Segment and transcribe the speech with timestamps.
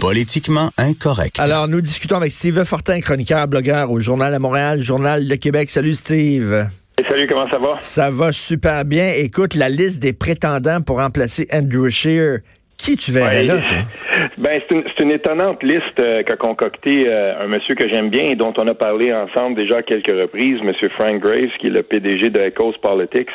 [0.00, 1.40] Politiquement incorrect.
[1.40, 5.70] Alors, nous discutons avec Steve Fortin, chroniqueur, blogueur au Journal de Montréal, Journal de Québec.
[5.70, 6.68] Salut Steve.
[7.08, 7.76] salut, comment ça va?
[7.80, 9.12] Ça va super bien.
[9.16, 12.38] Écoute, la liste des prétendants pour remplacer Andrew Scheer,
[12.76, 13.78] qui tu verrais là, toi?
[14.38, 18.30] Ben, c'est une, une, étonnante liste euh, qu'a concocté euh, un monsieur que j'aime bien
[18.30, 21.70] et dont on a parlé ensemble déjà à quelques reprises, monsieur Frank Graves, qui est
[21.70, 23.30] le PDG de Echoes Politics.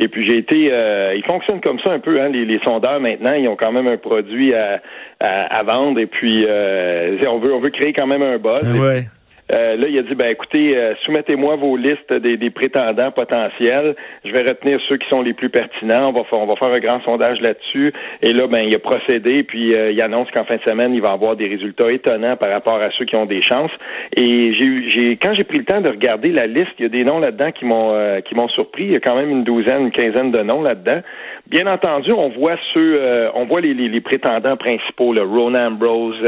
[0.00, 3.32] Et puis j'ai été, euh, il fonctionne comme ça un peu, hein, les, sondeurs maintenant,
[3.32, 4.80] ils ont quand même un produit à,
[5.20, 8.80] à, vendre et puis euh, on veut on veut créer quand même un buzz.
[8.80, 9.06] Ouais.
[9.54, 13.94] Euh, là, il a dit, ben écoutez, euh, soumettez-moi vos listes des, prétendants potentiels.
[14.24, 16.08] Je vais retenir ceux qui sont les plus pertinents.
[16.08, 17.92] On va, faire, on va faire un grand sondage là-dessus.
[18.22, 21.00] Et là, ben il a procédé, puis euh, il annonce qu'en fin de semaine, il
[21.00, 23.70] va avoir des résultats étonnants par rapport à ceux qui ont des chances.
[24.16, 26.90] Et j'ai, j'ai quand j'ai pris le temps de regarder la liste, il y a
[26.90, 28.84] des noms là-dedans qui m'ont qui m'ont surpris.
[28.84, 31.00] Il y a quand même une douzaine, une quinzaine de noms là-dedans.
[31.46, 33.00] Bien entendu, on voit ceux,
[33.34, 36.22] on voit les, les, les, prétendants principaux, là, Ron Ambrose,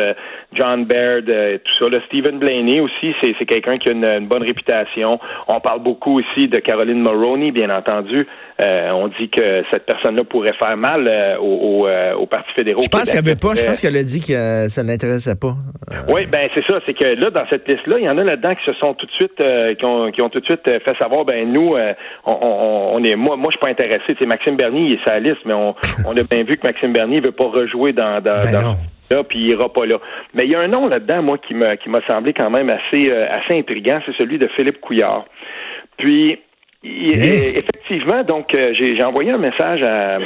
[0.54, 5.18] John Baird, tout ça, là, Stephen Blaney aussi c'est quelqu'un qui a une, bonne réputation.
[5.48, 8.26] On parle beaucoup aussi de Caroline Maroney, bien entendu.
[8.62, 12.82] Euh, on dit que cette personne-là pourrait faire mal euh, au, euh, au, Parti fédéral.
[12.82, 13.54] Je pense qu'elle veut pas.
[13.54, 15.54] Je pense qu'elle a dit que ça ne l'intéressait pas.
[16.08, 16.78] Oui, ben c'est ça.
[16.84, 19.06] C'est que là, dans cette liste-là, il y en a là-dedans qui se sont tout
[19.06, 21.74] de suite, qui, ont, qui ont tout de suite fait savoir, ben nous,
[22.26, 24.14] on, on, est, moi, moi, je suis pas intéressé.
[24.18, 25.74] C'est Maxime Bernier, il est sa liste, mais on,
[26.06, 28.76] on a bien vu que Maxime Bernier veut pas rejouer dans, dans, ben dans
[29.34, 29.98] il ira pas là.
[30.34, 32.68] Mais il y a un nom là-dedans, moi, qui m'a qui m'a semblé quand même
[32.70, 35.24] assez euh, assez intriguant, c'est celui de Philippe Couillard.
[35.96, 36.38] Puis
[36.82, 40.18] effectivement, donc euh, j'ai envoyé un message à,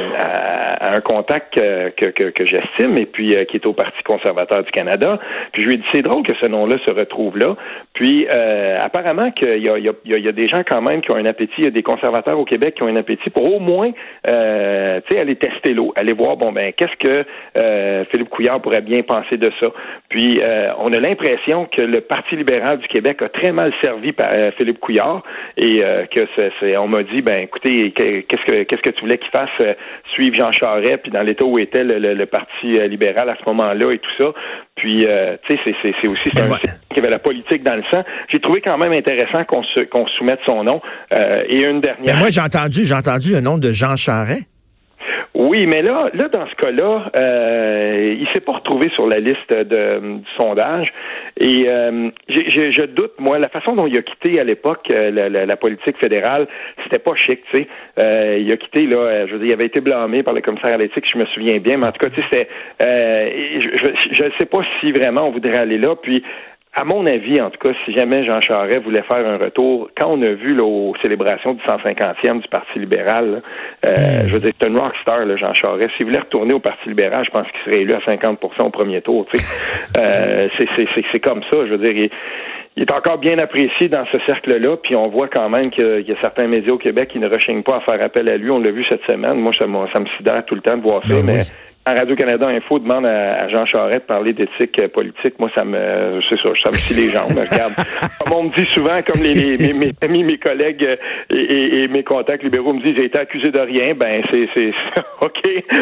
[0.94, 4.70] un contact que, que, que j'estime et puis euh, qui est au Parti conservateur du
[4.70, 5.18] Canada.
[5.52, 7.56] Puis je lui ai dit c'est drôle que ce nom-là se retrouve là.
[7.94, 10.80] Puis euh, apparemment qu'il y a, il y, a, il y a des gens quand
[10.80, 12.96] même qui ont un appétit, il y a des conservateurs au Québec qui ont un
[12.96, 13.90] appétit pour au moins
[14.30, 17.24] euh, tu sais aller tester l'eau, aller voir bon ben qu'est-ce que
[18.10, 19.66] Philippe Couillard pourrait bien penser de ça.
[20.08, 20.40] Puis
[20.78, 24.78] on a l'impression que le Parti libéral du Québec a très mal servi par Philippe
[24.78, 25.22] Couillard
[25.56, 25.82] et
[26.14, 26.43] que c'est
[26.78, 29.74] on m'a dit, ben écoutez, qu'est-ce que qu'est-ce que tu voulais qu'il fasse euh,
[30.14, 33.92] suivre Jean Charest, puis dans l'état où était le, Parti euh, libéral à ce moment-là
[33.92, 34.32] et tout ça.
[34.76, 36.48] Puis, euh, tu sais, c'est aussi c'est un
[36.92, 38.02] qui avait la politique dans le sang.
[38.30, 40.80] J'ai trouvé quand même intéressant qu'on qu'on soumette son nom.
[41.12, 42.14] et une dernière.
[42.14, 44.46] Mais moi, j'ai entendu, j'ai entendu le nom de Jean Charest.
[45.46, 49.52] Oui, mais là, là dans ce cas-là, euh, il s'est pas retrouvé sur la liste
[49.52, 50.90] de, du sondage.
[51.38, 55.56] Et euh, je doute, moi, la façon dont il a quitté à l'époque euh, la,
[55.56, 56.46] politique fédérale,
[56.84, 57.68] c'était pas chic, tu sais.
[58.02, 60.72] Euh, il a quitté là, je veux dire, il avait été blâmé par le commissaire
[60.72, 61.76] à l'éthique, je me souviens bien.
[61.76, 62.48] Mais en tout cas, tu sais, c'était,
[63.60, 65.94] je ne sais pas si vraiment on voudrait aller là.
[65.94, 66.24] Puis
[66.76, 70.08] à mon avis, en tout cas, si jamais Jean Charest voulait faire un retour, quand
[70.10, 73.42] on a vu là, aux célébrations du 150e du Parti libéral,
[73.86, 74.28] euh, hmm.
[74.28, 75.90] je veux dire, c'est un rockstar, là, Jean Charest.
[75.96, 79.02] S'il voulait retourner au Parti libéral, je pense qu'il serait élu à 50% au premier
[79.02, 79.24] tour.
[79.96, 82.10] euh, c'est comme ça, je veux dire.
[82.76, 86.10] Il, est encore bien apprécié dans ce cercle-là, puis on voit quand même qu'il y,
[86.10, 88.50] a certains médias au Québec qui ne rechignent pas à faire appel à lui.
[88.50, 89.34] On l'a vu cette semaine.
[89.34, 91.42] Moi, ça, ça me sidère tout le temps de voir ça, ben mais
[91.86, 95.38] Radio-Canada Info demande à, Jean Charest de parler d'éthique euh, politique.
[95.38, 97.36] Moi, ça me, c'est ça, ça me scie les jambes.
[97.36, 97.74] Regarde,
[98.20, 100.96] comme on me dit souvent, comme les, mes, amis, mes collègues euh,
[101.30, 103.94] et, mes contacts libéraux me disent, j'ai été accusé de rien.
[103.94, 104.72] Ben, c'est, c'est,
[105.20, 105.40] ok,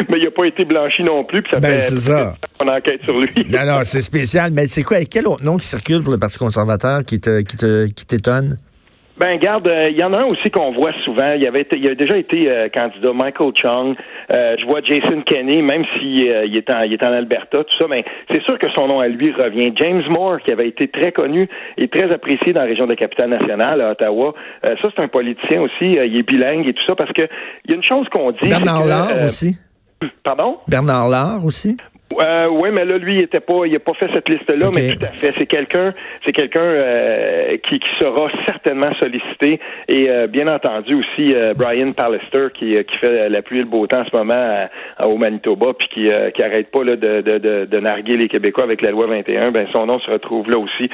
[0.09, 1.41] mais il n'a pas été blanchi non plus.
[1.41, 2.35] Puis ça ben, c'est ça.
[2.59, 3.47] On enquête sur lui.
[3.49, 4.51] Non, non, c'est spécial.
[4.53, 7.55] Mais c'est quoi, quel autre nom qui circule pour le Parti conservateur qui te, qui
[7.55, 8.57] te, qui t'étonne?
[9.15, 11.33] Ben, garde, euh, il y en a un aussi qu'on voit souvent.
[11.33, 13.95] Il avait, il a déjà été euh, candidat Michael Chung.
[14.33, 17.77] Euh, je vois Jason Kenney, même s'il il est en, il est en Alberta, tout
[17.77, 17.85] ça.
[17.87, 19.71] Mais c'est sûr que son nom à lui revient.
[19.75, 21.47] James Moore, qui avait été très connu
[21.77, 24.33] et très apprécié dans la région de la capitale nationale, à Ottawa.
[24.63, 25.91] ça, c'est un politicien aussi.
[25.91, 27.27] il est bilingue et tout ça parce que
[27.65, 28.49] il y a une chose qu'on dit.
[28.49, 29.57] Bernard Lard aussi.
[30.23, 30.57] Pardon?
[30.67, 31.77] Bernard Lard aussi.
[32.21, 34.95] Euh, oui, mais là, lui, il était pas, il a pas fait cette liste-là, mais
[34.95, 35.33] tout à fait.
[35.37, 35.91] C'est quelqu'un,
[36.25, 39.59] c'est quelqu'un euh, qui, qui sera certainement sollicité.
[39.87, 43.67] Et euh, bien entendu aussi euh, Brian Pallister qui, qui fait la pluie et le
[43.67, 44.67] beau temps en ce moment
[45.05, 48.63] au Manitoba, puis qui, qui arrête pas là, de, de, de, de narguer les Québécois
[48.63, 49.51] avec la loi 21.
[49.51, 50.89] Ben son nom se retrouve là aussi.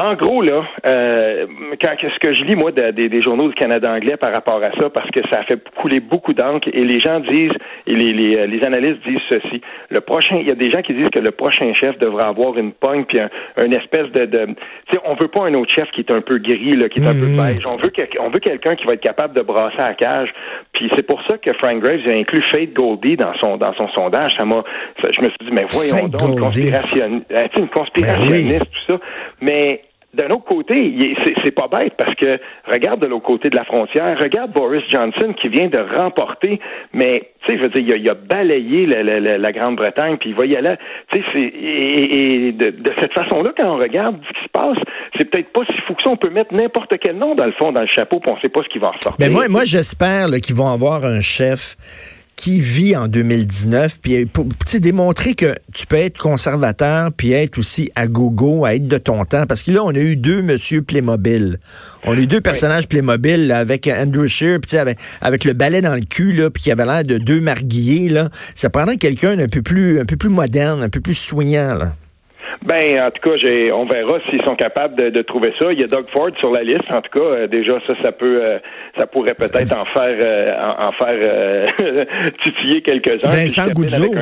[0.00, 1.46] En gros, là, euh,
[1.82, 4.90] quand ce que je lis, moi, des journaux du Canada anglais par rapport à ça,
[4.90, 7.56] parce que ça a fait couler beaucoup d'encre, et les gens disent,
[7.88, 9.60] et les, les, les, analystes disent ceci.
[9.90, 12.56] Le prochain, il y a des gens qui disent que le prochain chef devra avoir
[12.58, 14.54] une pogne, puis un, espèce de, de tu
[14.92, 17.06] sais, on veut pas un autre chef qui est un peu gris, là, qui est
[17.06, 17.36] un peu mhm.
[17.36, 17.66] beige.
[17.66, 17.90] On veut,
[18.20, 20.32] on veut quelqu'un qui va être capable de brasser à la cage.
[20.74, 23.88] Puis c'est pour ça que Frank Graves a inclus Fate Goldie dans son dans son
[23.88, 24.32] sondage.
[24.36, 24.62] Ça m'a,
[25.02, 27.22] je me suis dit, mais voyons donc, une, conspiration,
[27.56, 29.00] une conspirationniste, tout ça.
[29.40, 29.82] Mais
[30.28, 31.14] d'un autre côté,
[31.44, 35.32] c'est pas bête parce que regarde de l'autre côté de la frontière, regarde Boris Johnson
[35.40, 36.60] qui vient de remporter,
[36.92, 40.56] mais tu sais, je veux dire, il a, balayé la, Grande-Bretagne, puis il va y
[40.56, 40.74] aller.
[41.12, 44.78] Tu sais, et, de, cette façon-là, quand on regarde ce qui se passe,
[45.16, 46.10] c'est peut-être pas si fou que ça.
[46.10, 48.48] On peut mettre n'importe quel nom dans le fond, dans le chapeau, puis on sait
[48.48, 49.16] pas ce qui va ressortir.
[49.18, 51.76] Mais moi, moi j'espère qu'ils vont avoir un chef
[52.38, 57.90] qui vit en 2019, puis pour démontrer que tu peux être conservateur, puis être aussi
[57.96, 60.80] à gogo, à être de ton temps, parce que là, on a eu deux monsieur
[60.80, 61.58] Playmobil.
[62.04, 65.96] On a eu deux personnages Playmobil avec Andrew Scheer, puis avec, avec le balai dans
[65.96, 68.28] le cul, là, puis qui avait l'air de deux marguillés, là.
[68.54, 71.92] Ça prendrait quelqu'un d'un peu plus, un peu plus moderne, un peu plus soignant, là.
[72.64, 75.72] Ben, en tout cas, j'ai, on verra s'ils sont capables de, trouver ça.
[75.72, 76.90] Il y a Doug Ford sur la liste.
[76.90, 78.58] En tout cas, euh, déjà ça, ça peut, euh,
[78.98, 81.72] ça pourrait peut-être en faire, euh, en, faire
[82.44, 83.28] titiller quelques-uns.
[83.28, 84.12] Vincent Goudzo.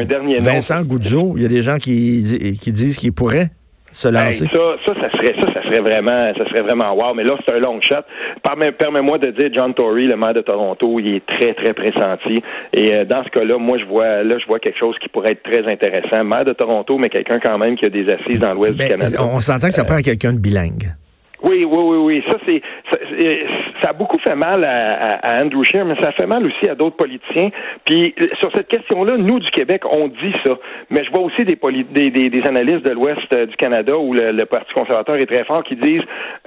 [0.41, 1.35] Vincent Goudzo.
[1.37, 3.51] Il y a des gens qui, qui disent qu'il pourrait
[3.97, 4.45] se lancer.
[4.45, 7.15] ça, ça, ça serait, ça, ça serait vraiment, ça serait vraiment wow.
[7.15, 8.05] Mais là, c'est un long shot.
[8.43, 12.43] Permets-moi de dire, John Tory, le maire de Toronto, il est très, très pressenti.
[12.75, 15.33] Et euh, dans ce cas-là, moi, je vois, là, je vois quelque chose qui pourrait
[15.33, 16.25] être très intéressant.
[16.25, 18.99] Maire de Toronto, mais quelqu'un quand même qui a des assises dans l'Ouest du ben,
[18.99, 19.17] Canada.
[19.19, 20.93] On s'entend que ça euh, prend quelqu'un de bilingue.
[21.43, 22.25] Oui, oui, oui, oui.
[22.31, 22.63] Ça, c'est,
[23.83, 26.97] ça, a beaucoup fait mal à, Andrew Scheer, mais ça fait mal aussi à d'autres
[26.97, 27.51] politiciens.
[27.85, 30.57] Puis sur cette question-là, nous du Québec, on dit ça,
[30.91, 31.59] mais je vois aussi des,
[32.11, 35.65] des, des, analystes de l'Ouest euh, du Canada où le, Parti conservateur est très fort
[35.65, 36.03] qui disent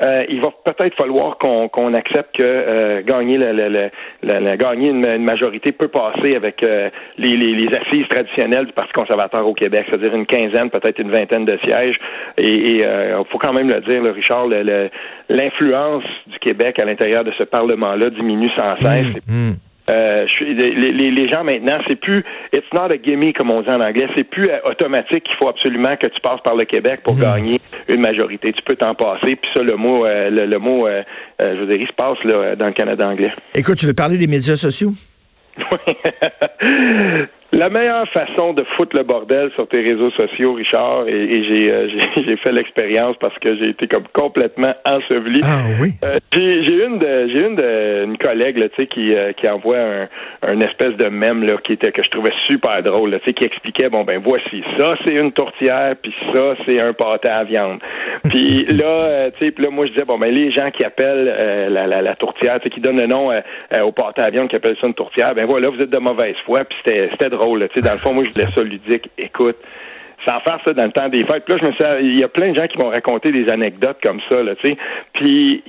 [0.06, 5.90] euh, il va peut-être falloir qu'on accepte que euh, gagner la, gagner une, majorité peut
[5.90, 11.00] passer avec les, les, assises traditionnelles du Parti conservateur au Québec, c'est-à-dire une quinzaine, peut-être
[11.00, 11.98] une vingtaine de sièges.
[12.38, 14.79] Et il faut quand même le dire, le Richard, le
[15.30, 19.08] l'influence du Québec à l'intérieur de ce Parlement-là diminue sans cesse.
[19.28, 19.56] Mmh, mmh.
[19.90, 22.24] Euh, les, gens maintenant, c'est plus
[22.54, 25.50] it's not a gimme comme on dit en anglais, c'est plus euh, automatique qu'il faut
[25.50, 27.22] absolument que tu passes par le Québec pour mmh.
[27.22, 28.54] gagner une majorité.
[28.54, 30.88] Tu peux t'en passer, puis ça le mot, euh, le, mot,
[31.40, 33.32] je veux dire, il se passe là dans le Canada anglais.
[33.56, 34.92] Écoute, tu veux parler des médias sociaux?
[37.52, 42.24] La meilleure façon de foutre le bordel sur tes réseaux sociaux, Richard, et, euh, j'ai,
[42.24, 45.42] j'ai, fait l'expérience parce que j'ai été comme complètement enseveli.
[45.44, 45.90] Ah oui.
[46.04, 49.34] Euh, j'ai, j'ai une de, j'ai une de, une collègue là, tu sais, qui, euh,
[49.34, 50.08] qui envoie un,
[50.44, 53.46] un espèce de mème là qui était que je trouvais super drôle, tu sais, qui
[53.46, 57.80] expliquait bon ben voici ça c'est une tourtière puis ça c'est un pâté à viande.
[58.30, 61.68] puis là, tu sais, puis là moi je disais bon ben les gens qui appellent
[61.72, 64.56] la, la, la, tourtière, tu sais, qui donnent le nom au pâté à viande qui
[64.56, 67.39] appellent ça une tourtière, ben voilà vous êtes de mauvaise foi puis c'était, c'était drôle.
[67.40, 69.10] Dans le fond, moi, je voulais ça ludique.
[69.18, 69.58] Écoute,
[70.28, 71.46] sans faire ça dans le temps des fêtes.
[71.46, 73.50] Puis là, je me suis, il y a plein de gens qui m'ont raconté des
[73.50, 74.76] anecdotes comme ça, là, tu.
[75.14, 75.64] Puis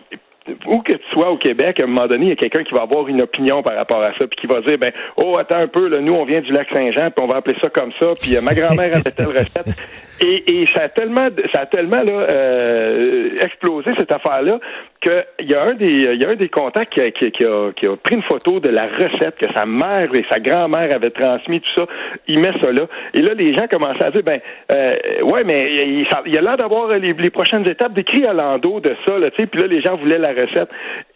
[0.67, 2.75] où que tu sois au Québec, à un moment donné, il y a quelqu'un qui
[2.75, 5.57] va avoir une opinion par rapport à ça, puis qui va dire, ben, oh, attends
[5.57, 8.13] un peu, nous, on vient du lac Saint-Jean, puis on va appeler ça comme ça,
[8.21, 9.77] puis euh, ma grand-mère avait telle recette.
[10.21, 14.59] Et, et, ça a tellement, ça a tellement là, euh, explosé cette affaire-là
[15.01, 17.73] qu'il y a un des, il y a un des contacts qui a, qui, a,
[17.73, 21.11] qui a pris une photo de la recette que sa mère et sa grand-mère avaient
[21.11, 21.87] transmis, tout ça.
[22.29, 22.87] Il met ça là.
[23.15, 24.41] Et là, les gens commençaient à dire, ben,
[24.73, 28.81] euh, ouais, mais il, il a l'air d'avoir les, les, prochaines étapes décrites à l'endos
[28.81, 29.47] de ça, là, tu sais.
[29.47, 30.69] Puis là, les gens voulaient la recette.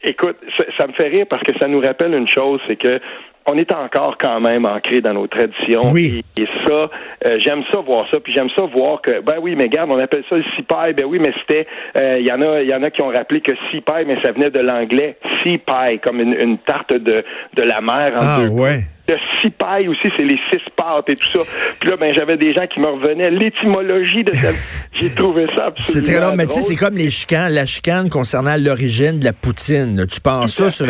[0.02, 0.36] Écoute,
[0.78, 3.00] ça me fait rire parce que ça nous rappelle une chose, c'est que
[3.46, 5.92] on est encore quand même ancré dans nos traditions.
[5.92, 6.24] Oui.
[6.36, 6.90] Et, ça,
[7.26, 9.98] euh, j'aime ça voir ça, puis j'aime ça voir que, ben oui, mais regarde, on
[9.98, 11.66] appelle ça le cipaille, ben oui, mais c'était,
[11.98, 14.16] euh, il y en a, il y en a qui ont rappelé que cipaille, mais
[14.22, 17.24] ça venait de l'anglais cipaille, comme une, tarte de,
[17.56, 18.14] de la mer.
[18.14, 21.40] En ah ouais le six pailles aussi, c'est les six pâtes et tout ça.
[21.78, 23.30] Puis là, ben, j'avais des gens qui me revenaient.
[23.30, 24.56] L'étymologie de cette...
[24.92, 27.66] J'ai trouvé ça absolument C'est très long, mais tu sais, c'est comme les chicanes, la
[27.66, 30.06] chicane concernant l'origine de la poutine.
[30.10, 30.86] Tu penses ça sur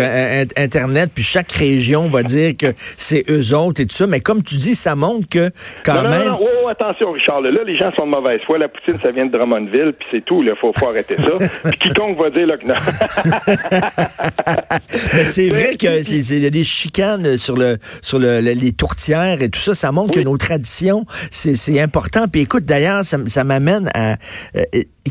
[0.56, 4.06] Internet, puis chaque région va dire que c'est eux autres et tout ça.
[4.06, 5.50] Mais comme tu dis, ça montre que
[5.85, 6.28] quand même...
[6.28, 7.40] Non, oh, oh, attention, Richard.
[7.40, 8.59] Là, les gens sont de mauvaise foi.
[8.59, 10.42] La poutine, ça vient de Drummondville, puis c'est tout.
[10.42, 11.38] Il faut, faut arrêter ça.
[11.71, 12.75] puis quiconque va dire là, que non.
[15.14, 19.61] mais c'est vrai qu'il y a des chicanes sur le sur les tourtières et tout
[19.61, 22.28] ça, ça montre que nos traditions, c'est important.
[22.28, 24.16] Puis écoute, d'ailleurs, ça, m'amène à...
[24.56, 24.62] Euh,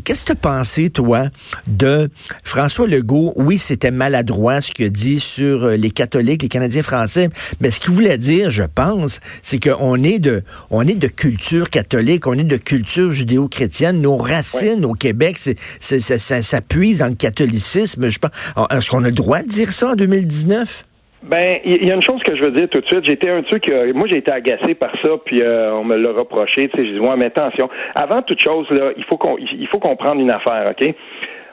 [0.04, 1.28] qu'est-ce que tu pensé, toi,
[1.66, 2.08] de
[2.44, 3.32] François Legault?
[3.36, 7.72] Oui, c'était maladroit ce qu'il a dit sur euh, les catholiques, les Canadiens français, mais
[7.72, 12.28] ce qu'il voulait dire, je pense, c'est qu'on est de on est de culture catholique,
[12.28, 14.00] on est de culture judéo-chrétienne.
[14.00, 18.08] Nos racines au Québec, c'est, ça, ça, ça puise dans le catholicisme.
[18.08, 18.30] Je pense.
[18.70, 20.84] Est-ce qu'on a le droit de dire ça en 2019?
[21.24, 23.04] Ben, il y a une chose que je veux dire tout de suite.
[23.04, 26.68] J'étais un truc, moi j'ai été agacé par ça, puis euh, on me l'a reproché.
[26.68, 27.68] Tu sais, j'ai dit, ouais, mais attention.
[27.94, 30.94] Avant toute chose là, il faut qu'on, il faut comprendre une affaire, ok?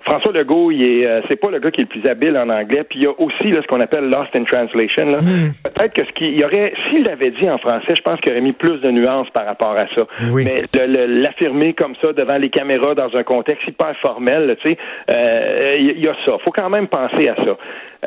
[0.04, 2.50] François Legault, il est, euh, c'est pas le gars qui est le plus habile en
[2.50, 2.84] anglais.
[2.90, 5.06] Puis il y a aussi là, ce qu'on appelle lost in translation.
[5.06, 5.20] Là.
[5.20, 5.51] Hmm.
[5.63, 8.42] Peut-être que ce qu'il y aurait, s'il l'avait dit en français, je pense qu'il aurait
[8.42, 10.08] mis plus de nuances par rapport à ça.
[10.32, 10.46] Oui.
[10.46, 10.63] Mais
[11.08, 14.78] l'affirmer comme ça devant les caméras dans un contexte hyper formel, tu sais,
[15.13, 16.38] euh, il y, a ça.
[16.44, 17.58] Faut quand même penser à ça.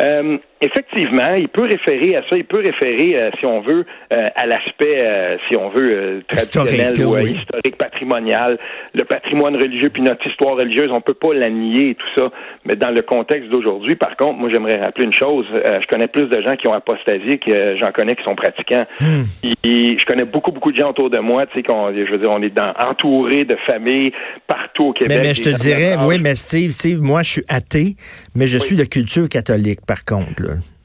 [0.03, 4.29] Euh, effectivement, il peut référer à ça, il peut référer, euh, si on veut, euh,
[4.35, 7.39] à l'aspect, euh, si on veut, euh, traditionnel Historique, ou euh, oui.
[7.39, 8.59] historique, patrimonial,
[8.95, 12.31] le patrimoine religieux puis notre histoire religieuse, on peut pas la nier et tout ça.
[12.65, 15.47] Mais dans le contexte d'aujourd'hui, par contre, moi j'aimerais rappeler une chose.
[15.53, 18.87] Euh, je connais plus de gens qui ont apostasié que j'en connais qui sont pratiquants.
[19.01, 19.23] Hmm.
[19.65, 22.19] Et je connais beaucoup, beaucoup de gens autour de moi, tu sais, qu'on, je veux
[22.19, 24.13] dire, on est dans, entouré de familles
[24.47, 25.17] partout au Québec.
[25.17, 27.97] Mais, mais je te dirais, oui, mais Steve, Steve, moi, je suis athée,
[28.35, 30.43] mais je suis de culture catholique, par contre.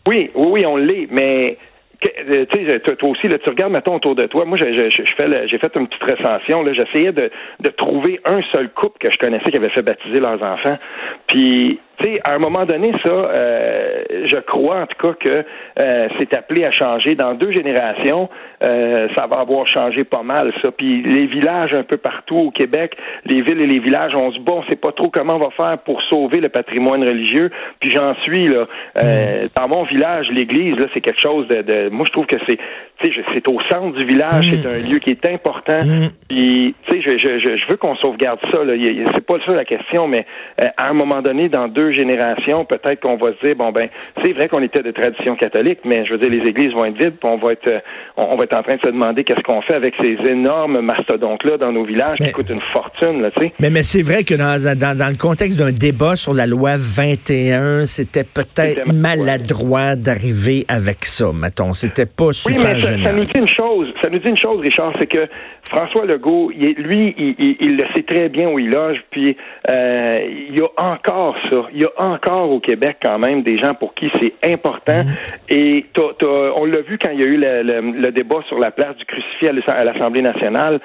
[0.07, 1.57] Oui, oui, on l'est, mais
[2.05, 4.45] euh, tu toi aussi, tu regardes mettons autour de toi.
[4.45, 6.65] Moi, j'ai fait une petite recension.
[6.73, 7.29] J'essayais de,
[7.59, 10.77] de trouver un seul couple que je connaissais qui avait fait baptiser leurs enfants.
[11.27, 15.45] Puis, tu sais, à un moment donné, ça, euh, je crois en tout cas que
[15.79, 17.15] euh, c'est appelé à changer.
[17.15, 18.29] Dans deux générations,
[18.65, 20.71] euh, ça va avoir changé pas mal, ça.
[20.71, 24.39] Puis les villages un peu partout au Québec, les villes et les villages, on se
[24.39, 27.49] bat, on sait pas trop comment on va faire pour sauver le patrimoine religieux.
[27.79, 28.65] Puis j'en suis là.
[29.01, 32.37] Euh, Dans mon village, l'église, là, c'est quelque chose de, de- Moi, je trouve que
[32.47, 32.57] c'est,
[33.01, 34.49] tu sais, c'est au centre du village.
[34.51, 35.79] C'est un lieu qui est important.
[36.29, 38.63] Puis, tu sais, je, je, je, veux qu'on sauvegarde ça.
[38.63, 38.73] Là.
[39.15, 40.25] C'est pas ça la question, mais
[40.63, 43.88] euh, à un moment donné, dans deux générations, peut-être qu'on va se dire, bon ben,
[44.22, 46.98] c'est vrai qu'on était de tradition catholique, mais je veux dire, les églises vont être
[46.98, 47.79] vides, puis on va être, euh,
[48.17, 51.43] on, va être en train de se demander qu'est-ce qu'on fait avec ces énormes mastodontes
[51.43, 53.53] là dans nos villages Mais- qui coûtent une fortune, là, tu sais.
[53.60, 56.72] Mais, mais c'est vrai que dans, dans, dans le contexte d'un débat sur la loi
[56.77, 61.74] 21, c'était peut-être maladroit d'arriver avec ça, mettons.
[61.74, 63.93] C'était pas Oui, super mais ça, ça nous dit une chose.
[64.01, 65.27] Ça nous dit une chose, Richard, c'est que
[65.67, 69.03] François Legault, lui, il, il- il le sait très bien où il loge.
[69.11, 69.37] Puis
[69.71, 71.67] euh, il y a encore ça.
[71.73, 75.01] Il y a encore au Québec quand même des gens pour qui c'est important.
[75.49, 78.41] Et t'as- t'as- on l'a vu quand il y a eu le, le- le débat
[78.47, 80.79] sur la place du crucifix à l'Assemblée nationale.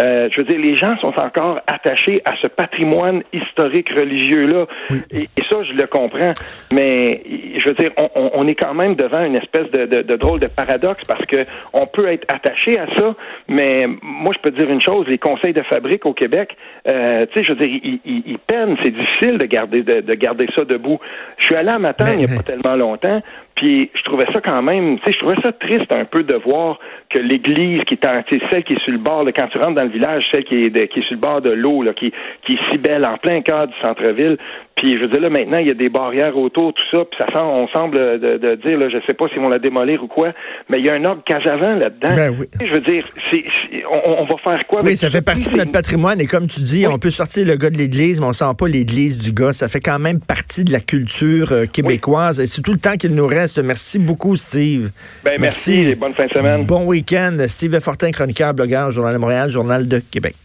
[0.00, 4.66] Euh, je veux dire, les gens sont encore attachés à ce patrimoine historique religieux là.
[5.12, 6.32] Et, et ça, je le comprends.
[6.72, 7.22] Mais
[7.58, 10.16] je veux dire, on, on- on est quand même devant une espèce de, de- de
[10.16, 13.14] drôle de paradoxe parce que on peut être attaché à ça,
[13.48, 13.86] mais
[14.20, 16.56] moi, je peux te dire une chose, les conseils de fabrique au Québec,
[16.88, 20.00] euh, tu sais, je veux dire, ils, ils- ils peinent, c'est difficile de garder de,
[20.00, 20.98] de garder ça debout.
[21.38, 23.22] Je suis allé à Matane Mais- il n'y a pas tellement longtemps,
[23.56, 26.34] puis je trouvais ça quand même, tu sais, je trouvais ça triste un peu de
[26.36, 26.78] voir
[27.12, 29.84] que l'église qui est celle qui est sur le bord, là, quand tu rentres dans
[29.84, 32.12] le village, celle qui est, de- qui est sur le bord de l'eau, là, qui,
[32.46, 34.36] qui est si belle, en plein cœur du centre-ville.
[34.76, 37.18] Puis je veux dire là maintenant il y a des barrières autour tout ça puis
[37.18, 40.02] ça semble on semble de, de dire là je sais pas s'ils vont la démolir
[40.02, 40.32] ou quoi
[40.70, 42.14] mais il y a un ordre casavant là-dedans.
[42.16, 42.46] Ben oui.
[42.64, 45.56] Je veux dire c'est c'est- on, on va faire quoi Oui, ça fait partie de
[45.58, 46.18] notre patrimoine.
[46.20, 46.92] Et comme tu dis, Oui.
[46.94, 49.52] on peut sortir le gars de l'église, mais on sent pas l'église du gars.
[49.52, 52.40] Ça fait quand même partie de la culture euh, québécoise.
[52.40, 53.39] Et c'est tout le temps qu'il nous reste.
[53.62, 54.90] Merci beaucoup, Steve.
[55.24, 56.64] Ben merci, et bonne fin de semaine.
[56.64, 57.36] Bon week-end.
[57.48, 60.36] Steve Fortin, chroniqueur, blogueur, Journal de Montréal, Journal de Québec.